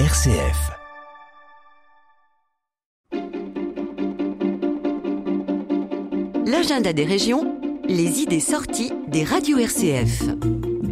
RCF. 0.00 0.72
L'agenda 6.44 6.92
des 6.92 7.04
régions, 7.04 7.60
les 7.88 8.22
idées 8.22 8.40
sorties 8.40 8.92
des 9.06 9.22
radios 9.22 9.58
RCF. 9.58 10.24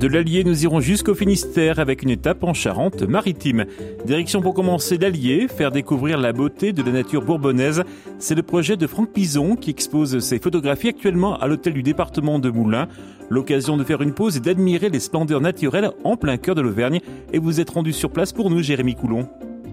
De 0.02 0.08
l'Allier, 0.08 0.42
nous 0.42 0.64
irons 0.64 0.80
jusqu'au 0.80 1.14
Finistère 1.14 1.78
avec 1.78 2.02
une 2.02 2.10
étape 2.10 2.42
en 2.42 2.54
Charente-Maritime. 2.54 3.66
Direction 4.04 4.42
pour 4.42 4.52
commencer 4.52 4.98
l'Allier, 4.98 5.46
faire 5.46 5.70
découvrir 5.70 6.18
la 6.18 6.32
beauté 6.32 6.72
de 6.72 6.82
la 6.82 6.90
nature 6.90 7.22
bourbonnaise. 7.22 7.84
C'est 8.18 8.34
le 8.34 8.42
projet 8.42 8.76
de 8.76 8.88
Franck 8.88 9.12
Pison 9.12 9.54
qui 9.54 9.70
expose 9.70 10.18
ses 10.18 10.40
photographies 10.40 10.88
actuellement 10.88 11.38
à 11.38 11.46
l'hôtel 11.46 11.72
du 11.72 11.84
département 11.84 12.40
de 12.40 12.50
Moulins. 12.50 12.88
L'occasion 13.30 13.76
de 13.76 13.84
faire 13.84 14.02
une 14.02 14.12
pause 14.12 14.36
et 14.36 14.40
d'admirer 14.40 14.88
les 14.88 14.98
splendeurs 14.98 15.40
naturelles 15.40 15.92
en 16.02 16.16
plein 16.16 16.36
cœur 16.36 16.56
de 16.56 16.62
l'Auvergne. 16.62 16.98
Et 17.32 17.38
vous 17.38 17.60
êtes 17.60 17.70
rendu 17.70 17.92
sur 17.92 18.10
place 18.10 18.32
pour 18.32 18.50
nous, 18.50 18.60
Jérémy 18.60 18.96
Coulon 18.96 19.28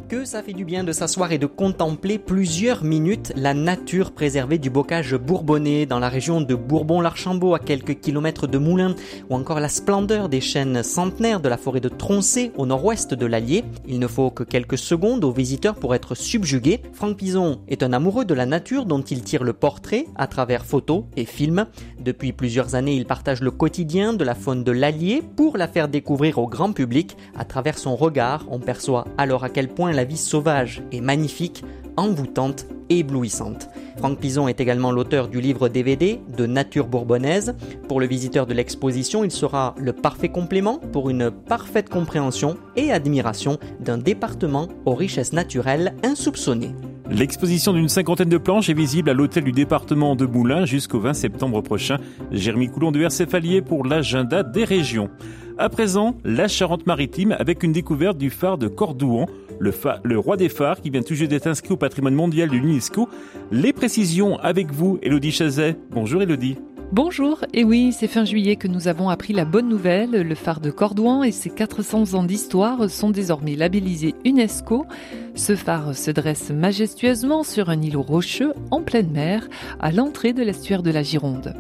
que 0.09 0.25
ça 0.25 0.41
fait 0.41 0.53
du 0.53 0.65
bien 0.65 0.83
de 0.83 0.91
s'asseoir 0.91 1.31
et 1.31 1.37
de 1.37 1.45
contempler 1.45 2.17
plusieurs 2.17 2.83
minutes 2.83 3.31
la 3.35 3.53
nature 3.53 4.11
préservée 4.11 4.57
du 4.57 4.71
bocage 4.71 5.15
bourbonnais 5.15 5.85
dans 5.85 5.99
la 5.99 6.09
région 6.09 6.41
de 6.41 6.55
Bourbon-l'Archambault 6.55 7.53
à 7.53 7.59
quelques 7.59 7.99
kilomètres 7.99 8.47
de 8.47 8.57
Moulins 8.57 8.95
ou 9.29 9.35
encore 9.35 9.59
la 9.59 9.69
splendeur 9.69 10.27
des 10.27 10.41
chênes 10.41 10.81
centenaires 10.81 11.41
de 11.41 11.47
la 11.47 11.57
forêt 11.57 11.79
de 11.79 11.89
Troncé 11.89 12.51
au 12.57 12.65
nord-ouest 12.65 13.13
de 13.13 13.25
l'Allier. 13.27 13.63
Il 13.87 13.99
ne 13.99 14.07
faut 14.07 14.31
que 14.31 14.41
quelques 14.41 14.79
secondes 14.79 15.23
aux 15.23 15.31
visiteurs 15.31 15.75
pour 15.75 15.93
être 15.93 16.15
subjugués. 16.15 16.81
Franck 16.93 17.17
Pison 17.17 17.61
est 17.67 17.83
un 17.83 17.93
amoureux 17.93 18.25
de 18.25 18.33
la 18.33 18.47
nature 18.47 18.85
dont 18.85 19.01
il 19.01 19.21
tire 19.21 19.43
le 19.43 19.53
portrait 19.53 20.07
à 20.15 20.25
travers 20.25 20.65
photos 20.65 21.03
et 21.17 21.25
films. 21.25 21.67
Depuis 21.99 22.33
plusieurs 22.33 22.73
années, 22.73 22.95
il 22.95 23.05
partage 23.05 23.41
le 23.41 23.51
quotidien 23.51 24.13
de 24.13 24.23
la 24.23 24.33
faune 24.33 24.63
de 24.63 24.71
l'Allier 24.71 25.21
pour 25.35 25.55
la 25.55 25.67
faire 25.67 25.87
découvrir 25.87 26.39
au 26.39 26.47
grand 26.47 26.73
public. 26.73 27.15
À 27.37 27.45
travers 27.45 27.77
son 27.77 27.95
regard, 27.95 28.47
on 28.49 28.59
perçoit 28.59 29.05
alors 29.19 29.43
à 29.43 29.49
quel 29.49 29.67
point 29.67 29.98
la 29.99 30.05
vie 30.05 30.15
sauvage 30.15 30.81
est 30.93 31.01
magnifique, 31.01 31.61
envoûtante 31.97 32.67
et 32.89 32.99
éblouissante. 32.99 33.67
Franck 33.97 34.17
Pison 34.19 34.47
est 34.47 34.61
également 34.61 34.93
l'auteur 34.93 35.27
du 35.27 35.41
livre 35.41 35.67
DVD 35.67 36.21
de 36.37 36.45
Nature 36.45 36.87
bourbonnaise. 36.87 37.53
Pour 37.89 37.99
le 37.99 38.07
visiteur 38.07 38.45
de 38.45 38.53
l'exposition, 38.53 39.25
il 39.25 39.31
sera 39.31 39.75
le 39.77 39.91
parfait 39.91 40.29
complément 40.29 40.77
pour 40.93 41.09
une 41.09 41.31
parfaite 41.31 41.89
compréhension 41.89 42.55
et 42.77 42.93
admiration 42.93 43.57
d'un 43.81 43.97
département 43.97 44.69
aux 44.85 44.95
richesses 44.95 45.33
naturelles 45.33 45.93
insoupçonnées. 46.01 46.71
L'exposition 47.11 47.73
d'une 47.73 47.89
cinquantaine 47.89 48.29
de 48.29 48.37
planches 48.37 48.69
est 48.69 48.73
visible 48.73 49.09
à 49.09 49.13
l'hôtel 49.13 49.43
du 49.43 49.51
département 49.51 50.15
de 50.15 50.25
Moulins 50.25 50.63
jusqu'au 50.63 51.01
20 51.01 51.13
septembre 51.13 51.59
prochain. 51.59 51.97
Jérémy 52.31 52.69
Coulon 52.69 52.93
de 52.93 53.01
RCF 53.01 53.33
Allier 53.33 53.61
pour 53.61 53.85
l'agenda 53.85 54.43
des 54.43 54.63
régions. 54.63 55.09
À 55.57 55.67
présent, 55.67 56.15
la 56.23 56.47
Charente-Maritime 56.47 57.35
avec 57.37 57.63
une 57.63 57.73
découverte 57.73 58.17
du 58.17 58.29
phare 58.29 58.57
de 58.57 58.69
Cordouan, 58.69 59.25
le, 59.59 60.17
roi 60.17 60.37
des 60.37 60.49
phares 60.49 60.81
qui 60.81 60.89
vient 60.89 61.01
tout 61.01 61.15
juste 61.15 61.29
d'être 61.29 61.47
inscrit 61.47 61.73
au 61.73 61.77
patrimoine 61.77 62.15
mondial 62.15 62.49
de 62.49 62.55
l'UNESCO. 62.55 63.09
Les 63.51 63.73
précisions 63.73 64.39
avec 64.39 64.71
vous, 64.71 64.99
Elodie 65.01 65.31
Chazet. 65.31 65.75
Bonjour 65.91 66.21
Elodie. 66.21 66.57
Bonjour, 66.91 67.45
et 67.53 67.63
oui, 67.63 67.91
c'est 67.91 68.07
fin 68.07 68.25
juillet 68.25 68.55
que 68.55 68.67
nous 68.67 68.87
avons 68.87 69.09
appris 69.09 69.31
la 69.31 69.45
bonne 69.45 69.69
nouvelle. 69.69 70.09
Le 70.09 70.33
phare 70.33 70.59
de 70.59 70.71
Cordouan 70.71 71.21
et 71.21 71.31
ses 71.31 71.51
400 71.51 72.15
ans 72.15 72.23
d'histoire 72.23 72.89
sont 72.89 73.11
désormais 73.11 73.55
labellisés 73.55 74.15
UNESCO. 74.25 74.87
Ce 75.35 75.55
phare 75.55 75.95
se 75.95 76.09
dresse 76.09 76.49
majestueusement 76.49 77.43
sur 77.43 77.69
un 77.69 77.79
îlot 77.79 78.01
rocheux 78.01 78.53
en 78.71 78.81
pleine 78.81 79.11
mer, 79.11 79.47
à 79.79 79.91
l'entrée 79.91 80.33
de 80.33 80.41
l'estuaire 80.41 80.81
de 80.81 80.89
la 80.89 81.03
Gironde. 81.03 81.53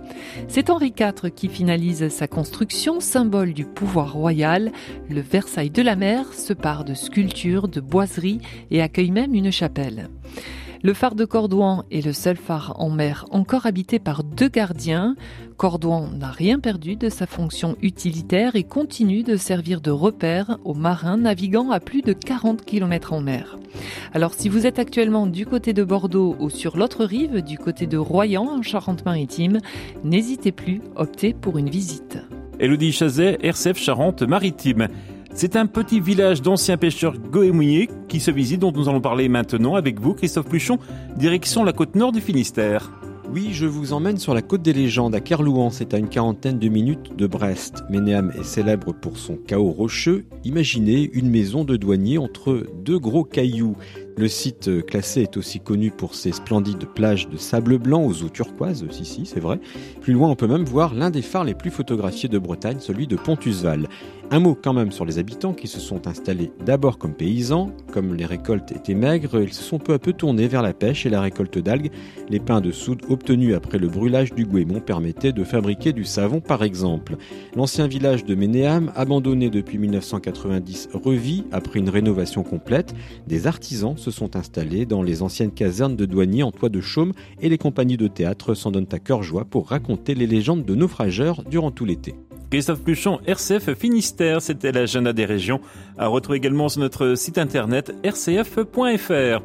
C'est 0.47 0.71
Henri 0.71 0.95
IV 0.99 1.29
qui 1.29 1.47
finalise 1.47 2.09
sa 2.09 2.27
construction, 2.27 2.99
symbole 2.99 3.53
du 3.53 3.65
pouvoir 3.65 4.13
royal. 4.13 4.71
Le 5.11 5.21
Versailles 5.21 5.69
de 5.69 5.83
la 5.83 5.95
mer 5.95 6.33
se 6.33 6.53
part 6.53 6.85
de 6.85 6.95
sculptures, 6.95 7.67
de 7.67 7.81
boiseries 7.81 8.41
et 8.71 8.81
accueille 8.81 9.11
même 9.11 9.35
une 9.35 9.51
chapelle. 9.51 10.09
Le 10.81 10.93
phare 10.93 11.15
de 11.15 11.25
Cordouan 11.25 11.83
est 11.91 12.05
le 12.05 12.13
seul 12.13 12.37
phare 12.37 12.73
en 12.79 12.89
mer 12.89 13.25
encore 13.31 13.65
habité 13.65 13.99
par 13.99 14.23
deux 14.23 14.47
gardiens. 14.47 15.17
Cordouan 15.57 16.07
n'a 16.07 16.31
rien 16.31 16.59
perdu 16.59 16.95
de 16.95 17.09
sa 17.09 17.25
fonction 17.25 17.75
utilitaire 17.81 18.55
et 18.55 18.63
continue 18.63 19.23
de 19.23 19.35
servir 19.35 19.81
de 19.81 19.91
repère 19.91 20.57
aux 20.63 20.73
marins 20.73 21.17
naviguant 21.17 21.71
à 21.71 21.81
plus 21.81 22.01
de 22.01 22.13
40 22.13 22.63
km 22.63 23.11
en 23.11 23.19
mer. 23.19 23.57
Alors 24.13 24.33
si 24.33 24.47
vous 24.47 24.65
êtes 24.65 24.79
actuellement 24.79 25.27
du 25.27 25.45
côté 25.45 25.73
de 25.73 25.83
Bordeaux 25.83 26.37
ou 26.39 26.49
sur 26.49 26.77
l'autre 26.77 27.03
rive, 27.03 27.41
du 27.41 27.57
côté 27.57 27.85
de 27.85 27.97
Royan 27.97 28.47
en 28.47 28.61
Charente-Maritime, 28.61 29.57
n'hésitez 30.05 30.53
plus, 30.53 30.79
optez 30.95 31.33
pour 31.33 31.57
une 31.57 31.69
visite. 31.69 32.19
Elodie 32.57 32.93
Chazet, 32.93 33.37
RCF 33.41 33.77
Charente-Maritime. 33.77 34.87
C'est 35.33 35.55
un 35.55 35.67
petit 35.67 35.99
village 35.99 36.41
d'anciens 36.41 36.77
pêcheurs 36.77 37.17
goémouillés 37.17 37.89
qui 38.07 38.19
se 38.19 38.31
visite, 38.31 38.59
dont 38.59 38.71
nous 38.71 38.89
allons 38.89 38.99
parler 38.99 39.29
maintenant 39.29 39.75
avec 39.75 39.99
vous, 39.99 40.13
Christophe 40.13 40.47
Pluchon, 40.47 40.79
direction 41.15 41.63
la 41.63 41.71
côte 41.71 41.95
nord 41.95 42.11
du 42.11 42.19
Finistère. 42.19 42.91
Oui, 43.31 43.49
je 43.51 43.67
vous 43.67 43.93
emmène 43.93 44.17
sur 44.17 44.33
la 44.33 44.41
côte 44.41 44.63
des 44.63 44.73
légendes 44.73 45.13
à 45.13 45.19
Kerlouan, 45.19 45.69
c'est 45.69 45.93
à 45.93 45.99
une 45.99 46.09
quarantaine 46.09 46.57
de 46.57 46.67
minutes 46.67 47.15
de 47.15 47.27
Brest. 47.27 47.83
Ménéam 47.87 48.33
est 48.37 48.43
célèbre 48.43 48.91
pour 48.91 49.19
son 49.19 49.35
chaos 49.35 49.69
rocheux. 49.69 50.25
Imaginez 50.45 51.11
une 51.13 51.29
maison 51.29 51.63
de 51.63 51.77
douanier 51.77 52.17
entre 52.17 52.65
deux 52.83 52.97
gros 52.97 53.23
cailloux. 53.23 53.75
Le 54.17 54.27
site 54.27 54.83
classé 54.87 55.21
est 55.21 55.37
aussi 55.37 55.59
connu 55.59 55.91
pour 55.91 56.15
ses 56.15 56.31
splendides 56.31 56.87
plages 56.95 57.29
de 57.29 57.37
sable 57.37 57.77
blanc 57.77 58.03
aux 58.03 58.23
eaux 58.23 58.29
turquoises, 58.29 58.83
si 58.89 59.05
si, 59.05 59.27
c'est 59.27 59.39
vrai. 59.39 59.59
Plus 60.01 60.13
loin, 60.13 60.29
on 60.29 60.35
peut 60.35 60.47
même 60.47 60.65
voir 60.65 60.95
l'un 60.95 61.11
des 61.11 61.21
phares 61.21 61.43
les 61.43 61.53
plus 61.53 61.69
photographiés 61.69 62.29
de 62.29 62.39
Bretagne, 62.39 62.79
celui 62.79 63.05
de 63.05 63.15
Pontusval. 63.15 63.87
Un 64.31 64.39
mot 64.39 64.55
quand 64.55 64.73
même 64.73 64.91
sur 64.91 65.05
les 65.05 65.17
habitants 65.17 65.53
qui 65.53 65.67
se 65.67 65.79
sont 65.79 66.05
installés 66.05 66.51
d'abord 66.63 66.99
comme 66.99 67.15
paysans. 67.15 67.71
Comme 67.91 68.13
les 68.13 68.27
récoltes 68.27 68.71
étaient 68.71 68.93
maigres, 68.93 69.41
ils 69.41 69.53
se 69.53 69.63
sont 69.63 69.79
peu 69.79 69.93
à 69.93 69.97
peu 69.97 70.13
tournés 70.13 70.47
vers 70.47 70.61
la 70.61 70.73
pêche 70.73 71.07
et 71.07 71.09
la 71.09 71.19
récolte 71.19 71.57
d'algues. 71.57 71.89
Les 72.29 72.39
pains 72.39 72.61
de 72.61 72.71
soude 72.71 73.01
obtenus 73.09 73.55
après 73.55 73.79
le 73.79 73.87
brûlage 73.87 74.35
du 74.35 74.45
Guémont 74.45 74.81
permettaient 74.81 75.31
de 75.31 75.43
fabriquer 75.43 75.93
du 75.93 76.03
savon 76.03 76.41
par 76.41 76.61
exemple. 76.61 77.17
L'ancien 77.55 77.87
village 77.87 78.23
de 78.23 78.35
Ménéam, 78.35 78.91
abandonné 78.95 79.49
depuis 79.49 79.79
1990, 79.79 80.89
revit 80.93 81.45
après 81.51 81.79
une 81.79 81.89
rénovation 81.89 82.43
complète. 82.43 82.93
Des 83.25 83.47
artisans 83.47 83.97
se 83.97 84.11
sont 84.11 84.35
installés 84.35 84.85
dans 84.85 85.01
les 85.01 85.23
anciennes 85.23 85.49
casernes 85.49 85.95
de 85.95 86.05
douaniers 86.05 86.43
en 86.43 86.51
toit 86.51 86.69
de 86.69 86.81
chaume 86.81 87.13
et 87.41 87.49
les 87.49 87.57
compagnies 87.57 87.97
de 87.97 88.07
théâtre 88.07 88.53
s'en 88.53 88.69
donnent 88.69 88.85
à 88.91 88.99
cœur 88.99 89.23
joie 89.23 89.45
pour 89.45 89.69
raconter 89.69 90.13
les 90.13 90.27
légendes 90.27 90.65
de 90.65 90.75
naufrageurs 90.75 91.43
durant 91.49 91.71
tout 91.71 91.85
l'été. 91.85 92.13
Christophe 92.51 92.81
Pluchon, 92.81 93.19
RCF 93.27 93.75
Finistère, 93.75 94.18
c'était 94.39 94.71
l'agenda 94.71 95.13
des 95.13 95.25
régions. 95.25 95.61
À 95.97 96.07
retrouver 96.07 96.37
également 96.37 96.69
sur 96.69 96.81
notre 96.81 97.15
site 97.15 97.37
internet 97.37 97.93
rcf.fr. 98.03 99.43